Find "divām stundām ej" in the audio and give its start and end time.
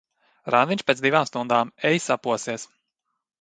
1.07-2.01